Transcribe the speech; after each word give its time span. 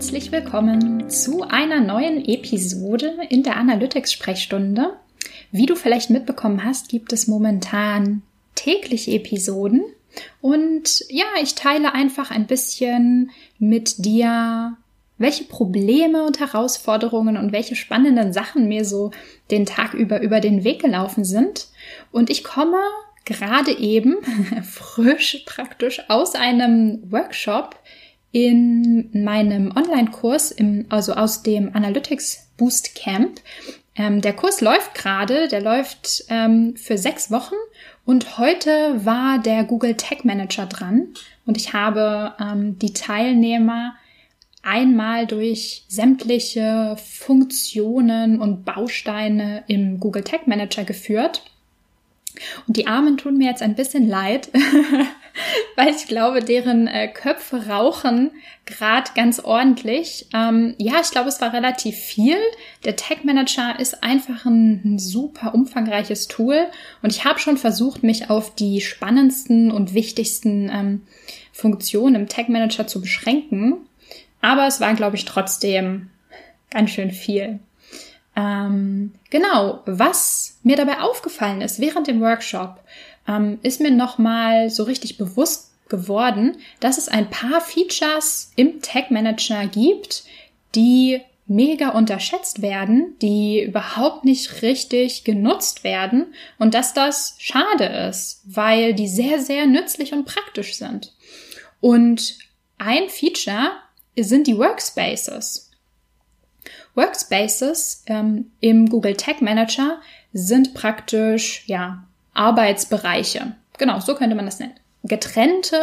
herzlich 0.00 0.32
willkommen 0.32 1.10
zu 1.10 1.42
einer 1.42 1.78
neuen 1.78 2.24
Episode 2.24 3.18
in 3.28 3.42
der 3.42 3.58
Analytics-Sprechstunde. 3.58 4.94
Wie 5.52 5.66
du 5.66 5.76
vielleicht 5.76 6.08
mitbekommen 6.08 6.64
hast, 6.64 6.88
gibt 6.88 7.12
es 7.12 7.26
momentan 7.26 8.22
täglich 8.54 9.08
Episoden 9.12 9.84
und 10.40 11.04
ja, 11.10 11.26
ich 11.42 11.54
teile 11.54 11.92
einfach 11.94 12.30
ein 12.30 12.46
bisschen 12.46 13.30
mit 13.58 14.06
dir, 14.06 14.74
welche 15.18 15.44
Probleme 15.44 16.24
und 16.24 16.40
Herausforderungen 16.40 17.36
und 17.36 17.52
welche 17.52 17.76
spannenden 17.76 18.32
Sachen 18.32 18.68
mir 18.68 18.86
so 18.86 19.10
den 19.50 19.66
Tag 19.66 19.92
über 19.92 20.22
über 20.22 20.40
den 20.40 20.64
Weg 20.64 20.80
gelaufen 20.80 21.26
sind. 21.26 21.68
Und 22.10 22.30
ich 22.30 22.42
komme 22.42 22.78
gerade 23.26 23.72
eben 23.78 24.16
frisch 24.62 25.42
praktisch 25.44 26.00
aus 26.08 26.36
einem 26.36 27.02
Workshop 27.12 27.76
in 28.32 29.10
meinem 29.12 29.72
Online-Kurs, 29.76 30.54
also 30.88 31.14
aus 31.14 31.42
dem 31.42 31.74
Analytics 31.74 32.48
Boost 32.56 32.94
Camp. 32.94 33.40
Ähm, 33.96 34.20
der 34.20 34.34
Kurs 34.34 34.60
läuft 34.60 34.94
gerade, 34.94 35.48
der 35.48 35.60
läuft 35.60 36.24
ähm, 36.28 36.76
für 36.76 36.96
sechs 36.96 37.30
Wochen 37.30 37.56
und 38.04 38.38
heute 38.38 39.04
war 39.04 39.38
der 39.38 39.64
Google 39.64 39.96
Tag 39.96 40.24
Manager 40.24 40.66
dran 40.66 41.08
und 41.44 41.56
ich 41.56 41.72
habe 41.72 42.34
ähm, 42.40 42.78
die 42.78 42.92
Teilnehmer 42.92 43.94
einmal 44.62 45.26
durch 45.26 45.84
sämtliche 45.88 46.96
Funktionen 47.02 48.40
und 48.40 48.64
Bausteine 48.64 49.64
im 49.66 49.98
Google 50.00 50.22
Tag 50.24 50.46
Manager 50.46 50.84
geführt. 50.84 51.42
Und 52.66 52.76
die 52.76 52.86
Armen 52.86 53.16
tun 53.16 53.38
mir 53.38 53.48
jetzt 53.48 53.62
ein 53.62 53.74
bisschen 53.74 54.06
leid, 54.06 54.50
weil 55.76 55.94
ich 55.94 56.06
glaube, 56.06 56.40
deren 56.40 56.86
äh, 56.86 57.08
Köpfe 57.08 57.68
rauchen 57.68 58.30
gerade 58.66 59.10
ganz 59.14 59.40
ordentlich. 59.40 60.26
Ähm, 60.32 60.74
ja, 60.78 60.94
ich 61.02 61.10
glaube, 61.10 61.28
es 61.28 61.40
war 61.40 61.52
relativ 61.52 61.96
viel. 61.96 62.36
Der 62.84 62.96
Tag 62.96 63.24
Manager 63.24 63.78
ist 63.78 64.02
einfach 64.02 64.44
ein, 64.46 64.82
ein 64.84 64.98
super 64.98 65.54
umfangreiches 65.54 66.28
Tool 66.28 66.66
und 67.02 67.12
ich 67.12 67.24
habe 67.24 67.38
schon 67.38 67.56
versucht, 67.56 68.02
mich 68.02 68.30
auf 68.30 68.54
die 68.54 68.80
spannendsten 68.80 69.70
und 69.70 69.94
wichtigsten 69.94 70.70
ähm, 70.72 71.02
Funktionen 71.52 72.14
im 72.14 72.28
Tag 72.28 72.48
Manager 72.48 72.86
zu 72.86 73.00
beschränken. 73.00 73.86
Aber 74.40 74.66
es 74.66 74.80
war, 74.80 74.94
glaube 74.94 75.16
ich, 75.16 75.24
trotzdem 75.24 76.10
ganz 76.70 76.90
schön 76.90 77.10
viel. 77.10 77.58
Ähm, 78.36 79.12
genau, 79.28 79.82
was 79.86 80.58
mir 80.62 80.76
dabei 80.76 81.00
aufgefallen 81.00 81.60
ist 81.60 81.80
während 81.80 82.06
dem 82.06 82.20
Workshop, 82.20 82.80
ähm, 83.30 83.58
ist 83.62 83.80
mir 83.80 83.92
nochmal 83.92 84.70
so 84.70 84.82
richtig 84.82 85.16
bewusst 85.16 85.70
geworden, 85.88 86.56
dass 86.80 86.98
es 86.98 87.08
ein 87.08 87.30
paar 87.30 87.60
Features 87.60 88.52
im 88.56 88.82
Tag 88.82 89.10
Manager 89.10 89.66
gibt, 89.66 90.24
die 90.74 91.20
mega 91.46 91.90
unterschätzt 91.90 92.62
werden, 92.62 93.16
die 93.22 93.62
überhaupt 93.62 94.24
nicht 94.24 94.62
richtig 94.62 95.24
genutzt 95.24 95.82
werden 95.82 96.32
und 96.58 96.74
dass 96.74 96.94
das 96.94 97.34
schade 97.38 97.84
ist, 98.08 98.42
weil 98.44 98.94
die 98.94 99.08
sehr, 99.08 99.40
sehr 99.40 99.66
nützlich 99.66 100.12
und 100.12 100.26
praktisch 100.26 100.76
sind. 100.76 101.12
Und 101.80 102.38
ein 102.78 103.08
Feature 103.08 103.72
sind 104.16 104.46
die 104.46 104.56
Workspaces. 104.56 105.70
Workspaces 106.94 108.04
ähm, 108.06 108.52
im 108.60 108.88
Google 108.88 109.16
Tag 109.16 109.42
Manager 109.42 110.00
sind 110.32 110.74
praktisch 110.74 111.64
ja 111.66 112.06
Arbeitsbereiche. 112.34 113.56
Genau, 113.78 114.00
so 114.00 114.14
könnte 114.14 114.36
man 114.36 114.46
das 114.46 114.58
nennen. 114.58 114.74
Getrennte 115.02 115.76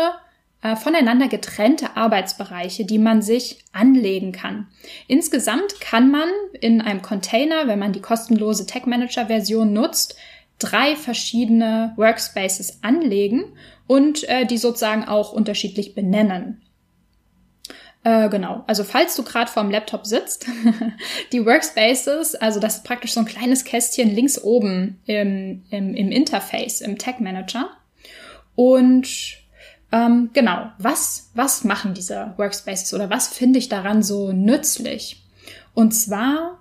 äh, 0.62 0.76
voneinander 0.76 1.28
getrennte 1.28 1.96
Arbeitsbereiche, 1.96 2.86
die 2.86 2.98
man 2.98 3.22
sich 3.22 3.64
anlegen 3.74 4.32
kann. 4.32 4.68
Insgesamt 5.08 5.80
kann 5.80 6.10
man 6.10 6.30
in 6.60 6.82
einem 6.82 7.02
Container, 7.02 7.68
wenn 7.68 7.80
man 7.80 7.94
die 7.94 8.02
kostenlose 8.02 8.66
Tag 8.66 8.88
Manager 8.88 9.28
Version 9.28 9.74
nutzt, 9.74 10.18
drei 10.60 10.96
verschiedene 10.96 11.94
Workspaces 11.96 12.80
anlegen 12.82 13.46
und 13.86 14.28
äh, 14.28 14.46
die 14.46 14.58
sozusagen 14.58 15.06
auch 15.06 15.32
unterschiedlich 15.32 15.94
benennen. 15.94 16.62
Äh, 18.04 18.30
genau, 18.30 18.64
also 18.68 18.84
falls 18.84 19.16
du 19.16 19.24
gerade 19.24 19.52
vorm 19.52 19.70
Laptop 19.70 20.06
sitzt, 20.06 20.46
die 21.32 21.46
Workspaces, 21.46 22.36
also 22.36 22.60
das 22.60 22.78
ist 22.78 22.84
praktisch 22.84 23.14
so 23.14 23.20
ein 23.20 23.26
kleines 23.26 23.66
Kästchen 23.66 24.14
links 24.14 24.42
oben 24.42 25.00
im, 25.06 25.64
im, 25.70 25.94
im 25.94 26.12
Interface, 26.12 26.82
im 26.82 26.98
Tag 26.98 27.20
Manager. 27.20 27.70
Und 28.56 29.38
ähm, 29.92 30.30
genau, 30.34 30.72
was, 30.78 31.32
was 31.34 31.64
machen 31.64 31.94
diese 31.94 32.34
Workspaces 32.38 32.94
oder 32.94 33.10
was 33.10 33.28
finde 33.28 33.60
ich 33.60 33.70
daran 33.70 34.04
so 34.04 34.32
nützlich? 34.32 35.24
Und 35.74 35.92
zwar 35.92 36.60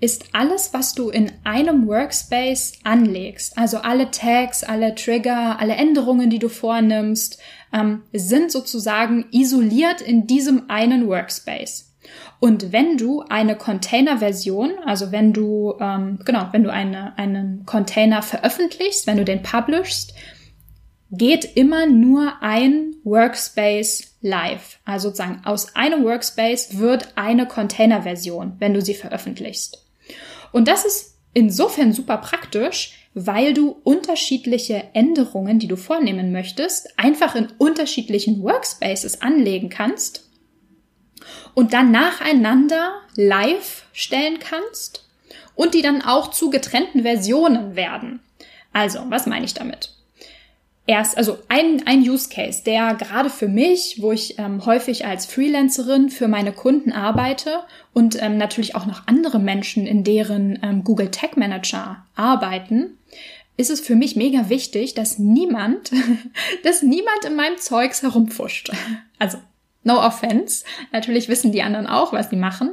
ist 0.00 0.30
alles, 0.32 0.72
was 0.72 0.94
du 0.94 1.10
in 1.10 1.30
einem 1.44 1.86
Workspace 1.86 2.72
anlegst, 2.84 3.56
also 3.58 3.78
alle 3.78 4.10
Tags, 4.10 4.64
alle 4.64 4.94
Trigger, 4.94 5.58
alle 5.60 5.74
Änderungen, 5.74 6.30
die 6.30 6.38
du 6.38 6.48
vornimmst, 6.48 7.38
ähm, 7.72 8.02
sind 8.12 8.50
sozusagen 8.50 9.26
isoliert 9.30 10.00
in 10.00 10.26
diesem 10.26 10.68
einen 10.68 11.06
Workspace. 11.06 11.94
Und 12.40 12.72
wenn 12.72 12.96
du 12.96 13.22
eine 13.28 13.56
Container-Version, 13.56 14.72
also 14.86 15.12
wenn 15.12 15.34
du, 15.34 15.74
ähm, 15.78 16.18
genau, 16.24 16.48
wenn 16.52 16.64
du 16.64 16.72
eine, 16.72 17.16
einen 17.18 17.66
Container 17.66 18.22
veröffentlichst, 18.22 19.06
wenn 19.06 19.18
du 19.18 19.24
den 19.24 19.42
publishst, 19.42 20.14
geht 21.10 21.56
immer 21.56 21.86
nur 21.86 22.34
ein 22.40 22.94
Workspace 23.04 24.16
live. 24.22 24.78
Also 24.84 25.08
sozusagen 25.08 25.42
aus 25.44 25.74
einem 25.76 26.04
Workspace 26.04 26.78
wird 26.78 27.12
eine 27.16 27.46
Container-Version, 27.46 28.56
wenn 28.58 28.74
du 28.74 28.80
sie 28.80 28.94
veröffentlichst. 28.94 29.89
Und 30.52 30.68
das 30.68 30.84
ist 30.84 31.18
insofern 31.34 31.92
super 31.92 32.18
praktisch, 32.18 33.08
weil 33.14 33.54
du 33.54 33.76
unterschiedliche 33.84 34.84
Änderungen, 34.94 35.58
die 35.58 35.68
du 35.68 35.76
vornehmen 35.76 36.32
möchtest, 36.32 36.98
einfach 36.98 37.34
in 37.34 37.48
unterschiedlichen 37.58 38.42
Workspaces 38.42 39.20
anlegen 39.22 39.68
kannst 39.68 40.28
und 41.54 41.72
dann 41.72 41.90
nacheinander 41.90 42.92
live 43.16 43.84
stellen 43.92 44.38
kannst 44.38 45.08
und 45.54 45.74
die 45.74 45.82
dann 45.82 46.02
auch 46.02 46.30
zu 46.30 46.50
getrennten 46.50 47.02
Versionen 47.02 47.76
werden. 47.76 48.20
Also, 48.72 49.00
was 49.08 49.26
meine 49.26 49.44
ich 49.44 49.54
damit? 49.54 49.99
Erst, 50.90 51.16
also 51.16 51.38
ein, 51.48 51.86
ein 51.86 52.00
Use 52.00 52.28
Case, 52.28 52.64
der 52.64 52.94
gerade 52.94 53.30
für 53.30 53.46
mich, 53.46 53.98
wo 54.00 54.10
ich 54.10 54.40
ähm, 54.40 54.66
häufig 54.66 55.06
als 55.06 55.24
Freelancerin 55.24 56.10
für 56.10 56.26
meine 56.26 56.50
Kunden 56.50 56.90
arbeite 56.90 57.60
und 57.92 58.20
ähm, 58.20 58.36
natürlich 58.36 58.74
auch 58.74 58.86
noch 58.86 59.06
andere 59.06 59.38
Menschen 59.38 59.86
in 59.86 60.02
deren 60.02 60.58
ähm, 60.64 60.82
Google 60.82 61.12
Tag 61.12 61.36
Manager 61.36 62.04
arbeiten, 62.16 62.98
ist 63.56 63.70
es 63.70 63.80
für 63.80 63.94
mich 63.94 64.16
mega 64.16 64.48
wichtig, 64.48 64.94
dass 64.94 65.20
niemand, 65.20 65.92
dass 66.64 66.82
niemand 66.82 67.24
in 67.24 67.36
meinem 67.36 67.58
Zeugs 67.58 68.02
herumpfuscht. 68.02 68.72
Also, 69.20 69.38
no 69.84 70.04
offense. 70.04 70.64
Natürlich 70.90 71.28
wissen 71.28 71.52
die 71.52 71.62
anderen 71.62 71.86
auch, 71.86 72.12
was 72.12 72.30
sie 72.30 72.36
machen. 72.36 72.72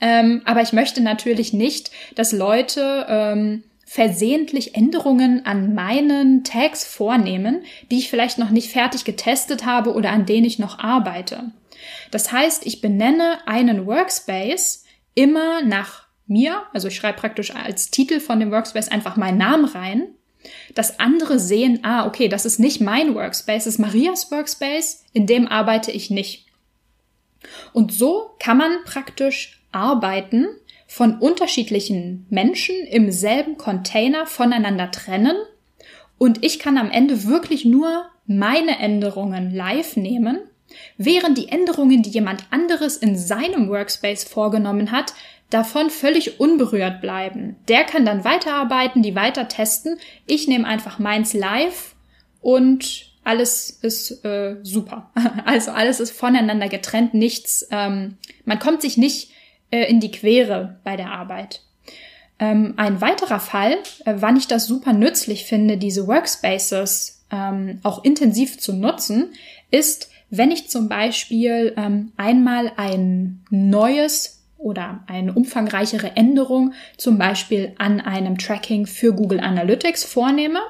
Ähm, 0.00 0.40
aber 0.46 0.62
ich 0.62 0.72
möchte 0.72 1.02
natürlich 1.02 1.52
nicht, 1.52 1.90
dass 2.14 2.32
Leute 2.32 3.04
ähm, 3.08 3.64
versehentlich 3.90 4.74
Änderungen 4.74 5.46
an 5.46 5.74
meinen 5.74 6.44
Tags 6.44 6.84
vornehmen, 6.84 7.64
die 7.90 7.96
ich 7.96 8.10
vielleicht 8.10 8.36
noch 8.36 8.50
nicht 8.50 8.70
fertig 8.70 9.04
getestet 9.04 9.64
habe 9.64 9.94
oder 9.94 10.10
an 10.10 10.26
denen 10.26 10.44
ich 10.44 10.58
noch 10.58 10.78
arbeite. 10.78 11.52
Das 12.10 12.30
heißt, 12.30 12.66
ich 12.66 12.82
benenne 12.82 13.38
einen 13.46 13.86
Workspace 13.86 14.84
immer 15.14 15.62
nach 15.62 16.06
mir, 16.26 16.64
also 16.74 16.88
ich 16.88 16.96
schreibe 16.96 17.18
praktisch 17.18 17.54
als 17.54 17.90
Titel 17.90 18.20
von 18.20 18.38
dem 18.38 18.50
Workspace 18.50 18.88
einfach 18.88 19.16
meinen 19.16 19.38
Namen 19.38 19.64
rein, 19.64 20.08
dass 20.74 21.00
andere 21.00 21.38
sehen, 21.38 21.80
ah, 21.82 22.06
okay, 22.06 22.28
das 22.28 22.44
ist 22.44 22.60
nicht 22.60 22.82
mein 22.82 23.14
Workspace, 23.14 23.64
das 23.64 23.74
ist 23.74 23.78
Marias 23.78 24.30
Workspace, 24.30 25.02
in 25.14 25.26
dem 25.26 25.48
arbeite 25.48 25.92
ich 25.92 26.10
nicht. 26.10 26.44
Und 27.72 27.90
so 27.90 28.32
kann 28.38 28.58
man 28.58 28.84
praktisch 28.84 29.64
arbeiten, 29.72 30.46
von 30.88 31.18
unterschiedlichen 31.18 32.26
Menschen 32.30 32.74
im 32.90 33.12
selben 33.12 33.58
Container 33.58 34.26
voneinander 34.26 34.90
trennen 34.90 35.36
und 36.16 36.44
ich 36.44 36.58
kann 36.58 36.78
am 36.78 36.90
Ende 36.90 37.24
wirklich 37.24 37.64
nur 37.64 38.06
meine 38.26 38.78
Änderungen 38.78 39.54
live 39.54 39.96
nehmen, 39.96 40.40
während 40.96 41.38
die 41.38 41.48
Änderungen, 41.48 42.02
die 42.02 42.10
jemand 42.10 42.42
anderes 42.50 42.96
in 42.96 43.16
seinem 43.16 43.68
Workspace 43.68 44.24
vorgenommen 44.24 44.90
hat, 44.90 45.14
davon 45.50 45.90
völlig 45.90 46.40
unberührt 46.40 47.00
bleiben. 47.00 47.56
Der 47.68 47.84
kann 47.84 48.04
dann 48.04 48.24
weiterarbeiten, 48.24 49.02
die 49.02 49.14
weiter 49.14 49.48
testen. 49.48 49.98
Ich 50.26 50.48
nehme 50.48 50.66
einfach 50.66 50.98
meins 50.98 51.32
live 51.32 51.94
und 52.40 53.12
alles 53.24 53.70
ist 53.70 54.24
äh, 54.24 54.56
super. 54.62 55.10
Also 55.44 55.70
alles 55.70 56.00
ist 56.00 56.12
voneinander 56.12 56.68
getrennt, 56.68 57.14
nichts. 57.14 57.66
Ähm, 57.70 58.16
man 58.44 58.58
kommt 58.58 58.82
sich 58.82 58.96
nicht 58.96 59.30
äh, 59.70 59.84
in 59.84 60.00
die 60.00 60.10
Quere 60.10 60.78
bei 60.84 60.96
der 60.96 61.12
Arbeit. 61.12 61.62
Ähm, 62.38 62.74
ein 62.76 63.00
weiterer 63.00 63.40
Fall, 63.40 63.76
äh, 64.04 64.14
wann 64.16 64.36
ich 64.36 64.46
das 64.46 64.66
super 64.66 64.92
nützlich 64.92 65.44
finde, 65.44 65.76
diese 65.76 66.06
Workspaces 66.06 67.24
ähm, 67.32 67.80
auch 67.82 68.04
intensiv 68.04 68.58
zu 68.58 68.72
nutzen, 68.72 69.32
ist, 69.70 70.10
wenn 70.30 70.50
ich 70.50 70.68
zum 70.68 70.88
Beispiel 70.88 71.74
ähm, 71.76 72.12
einmal 72.16 72.72
ein 72.76 73.44
neues 73.50 74.44
oder 74.56 75.04
eine 75.06 75.32
umfangreichere 75.32 76.16
Änderung 76.16 76.74
zum 76.96 77.18
Beispiel 77.18 77.74
an 77.78 78.00
einem 78.00 78.38
Tracking 78.38 78.86
für 78.86 79.14
Google 79.14 79.40
Analytics 79.40 80.04
vornehme 80.04 80.60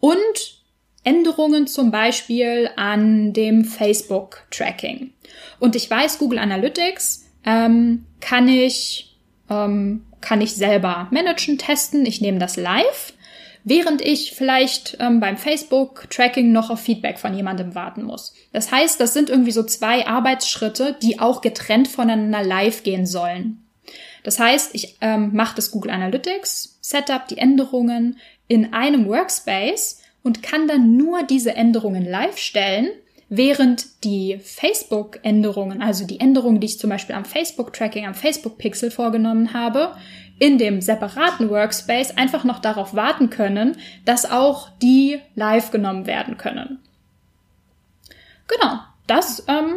und 0.00 0.62
Änderungen 1.04 1.66
zum 1.66 1.90
Beispiel 1.90 2.70
an 2.76 3.32
dem 3.32 3.64
Facebook-Tracking. 3.64 5.12
Und 5.60 5.76
ich 5.76 5.88
weiß, 5.88 6.18
Google 6.18 6.38
Analytics 6.38 7.25
ähm, 7.46 8.04
kann 8.20 8.48
ich 8.48 9.16
ähm, 9.48 10.04
kann 10.20 10.40
ich 10.40 10.54
selber 10.54 11.08
managen, 11.10 11.56
testen. 11.56 12.04
Ich 12.04 12.20
nehme 12.20 12.38
das 12.38 12.56
live 12.56 13.14
während 13.66 14.00
ich 14.00 14.30
vielleicht 14.30 14.96
ähm, 15.00 15.18
beim 15.18 15.36
Facebook-Tracking 15.36 16.52
noch 16.52 16.70
auf 16.70 16.78
Feedback 16.78 17.18
von 17.18 17.34
jemandem 17.34 17.74
warten 17.74 18.04
muss. 18.04 18.32
Das 18.52 18.70
heißt, 18.70 19.00
das 19.00 19.12
sind 19.12 19.28
irgendwie 19.28 19.50
so 19.50 19.64
zwei 19.64 20.06
Arbeitsschritte, 20.06 20.96
die 21.02 21.18
auch 21.18 21.40
getrennt 21.40 21.88
voneinander 21.88 22.44
live 22.44 22.84
gehen 22.84 23.06
sollen. 23.06 23.66
Das 24.22 24.38
heißt, 24.38 24.72
ich 24.72 24.98
ähm, 25.00 25.30
mache 25.34 25.56
das 25.56 25.72
Google 25.72 25.90
Analytics 25.90 26.78
Setup, 26.80 27.26
die 27.26 27.38
Änderungen 27.38 28.18
in 28.46 28.72
einem 28.72 29.08
Workspace 29.08 30.00
und 30.22 30.44
kann 30.44 30.68
dann 30.68 30.96
nur 30.96 31.24
diese 31.24 31.54
Änderungen 31.56 32.08
live 32.08 32.38
stellen, 32.38 32.88
während 33.28 34.04
die 34.04 34.38
Facebook-Änderungen, 34.42 35.82
also 35.82 36.06
die 36.06 36.20
Änderungen, 36.20 36.60
die 36.60 36.66
ich 36.66 36.78
zum 36.78 36.90
Beispiel 36.90 37.16
am 37.16 37.24
Facebook-Tracking, 37.24 38.06
am 38.06 38.14
Facebook-Pixel 38.14 38.90
vorgenommen 38.90 39.52
habe, 39.52 39.94
in 40.38 40.58
dem 40.58 40.80
separaten 40.80 41.48
Workspace 41.48 42.16
einfach 42.16 42.44
noch 42.44 42.58
darauf 42.58 42.94
warten 42.94 43.30
können, 43.30 43.76
dass 44.04 44.30
auch 44.30 44.70
die 44.82 45.18
live 45.34 45.70
genommen 45.70 46.06
werden 46.06 46.36
können. 46.36 46.78
Genau, 48.46 48.78
das 49.06 49.44
ähm, 49.48 49.74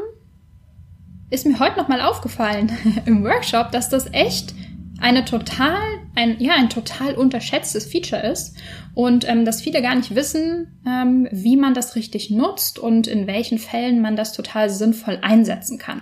ist 1.30 1.46
mir 1.46 1.60
heute 1.60 1.78
nochmal 1.78 2.02
aufgefallen 2.02 2.72
im 3.06 3.24
Workshop, 3.24 3.72
dass 3.72 3.90
das 3.90 4.14
echt 4.14 4.54
eine 5.02 5.26
total, 5.26 5.80
ein, 6.16 6.40
ja, 6.40 6.54
ein 6.56 6.70
total 6.70 7.16
unterschätztes 7.16 7.86
Feature 7.86 8.22
ist 8.22 8.56
und 8.94 9.28
ähm, 9.28 9.46
dass 9.46 9.62
viele 9.62 9.82
gar 9.82 9.96
nicht 9.96 10.16
wissen, 10.16 10.80
ähm, 10.88 11.28
wie 11.32 11.58
man 11.58 11.74
das 11.74 11.96
richtig 11.96 12.30
nutzt 12.30 12.80
und 12.80 13.08
in 13.08 13.28
welchen 13.28 13.60
Fällen 13.60 14.02
man 14.02 14.16
das 14.16 14.34
total 14.34 14.70
sinnvoll 14.70 15.20
einsetzen 15.22 15.78
kann. 15.78 16.02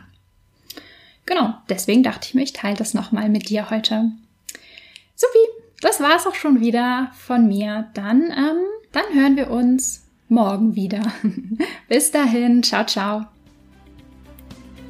Genau, 1.26 1.54
deswegen 1.70 2.04
dachte 2.04 2.28
ich 2.28 2.34
mir, 2.34 2.44
ich 2.44 2.54
teile 2.54 2.78
das 2.78 2.94
nochmal 2.94 3.30
mit 3.30 3.50
dir 3.50 3.70
heute. 3.70 4.12
Supi, 5.16 5.40
das 5.82 6.00
war's 6.00 6.26
auch 6.26 6.36
schon 6.36 6.62
wieder 6.62 7.12
von 7.18 7.48
mir. 7.48 7.90
Dann, 7.94 8.24
ähm, 8.24 8.60
dann 8.92 9.06
hören 9.14 9.36
wir 9.36 9.52
uns 9.52 10.06
morgen 10.30 10.76
wieder. 10.76 11.02
Bis 11.90 12.12
dahin, 12.12 12.64
ciao, 12.64 12.86
ciao. 12.86 13.37